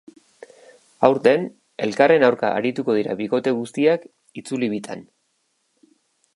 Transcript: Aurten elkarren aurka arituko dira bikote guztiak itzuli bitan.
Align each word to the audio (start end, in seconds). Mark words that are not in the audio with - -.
Aurten 1.09 1.43
elkarren 1.89 2.25
aurka 2.29 2.51
arituko 2.61 2.97
dira 3.01 3.15
bikote 3.21 3.55
guztiak 3.61 4.09
itzuli 4.43 4.75
bitan. 4.77 5.09